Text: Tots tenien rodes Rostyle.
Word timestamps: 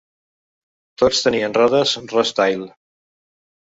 Tots 1.03 1.23
tenien 1.27 1.57
rodes 1.61 1.97
Rostyle. 2.17 2.75